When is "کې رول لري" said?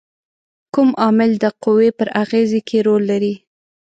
2.67-3.33